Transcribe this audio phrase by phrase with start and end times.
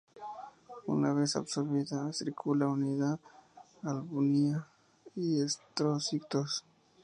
[0.87, 3.19] Una vez absorbida, circula unida
[3.83, 4.67] a albúmina
[5.15, 6.65] y eritrocitos.